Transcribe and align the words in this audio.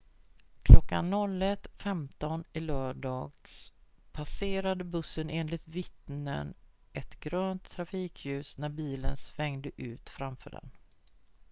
klockan 0.63 1.13
01.15 1.13 2.43
i 2.53 2.59
lördags 2.59 3.73
passerade 4.11 4.83
bussen 4.83 5.29
enligt 5.29 5.67
vittnen 5.67 6.53
ett 6.93 7.19
grönt 7.19 7.63
trafikljus 7.63 8.57
när 8.57 8.69
bilen 8.69 9.17
svängde 9.17 9.71
ut 9.75 10.09
framför 10.09 10.49
den 10.49 10.71